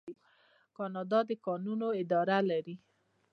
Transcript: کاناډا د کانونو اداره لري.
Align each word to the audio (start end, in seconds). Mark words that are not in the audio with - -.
کاناډا 0.77 1.19
د 1.29 1.31
کانونو 1.45 1.87
اداره 2.01 2.37
لري. 2.49 2.75